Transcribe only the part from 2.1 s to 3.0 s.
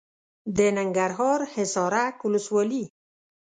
ولسوالي.